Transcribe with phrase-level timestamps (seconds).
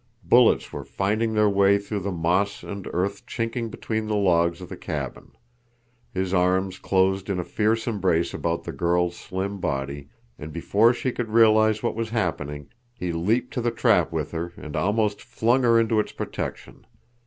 [0.23, 4.67] Bullets were finding their way through the moss and earth chinking between the logs of
[4.67, 5.33] the cabin.
[6.11, 10.07] His arms closed in a fierce embrace about the girl's slim body,
[10.39, 14.53] and before she could realize what was happening, he leaped to the trap with her
[14.57, 16.83] and almost flung her into its protection.